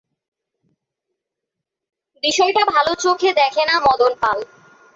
[2.23, 4.37] বিষয়টা ভালো চোখে দেখে না মদন পাল।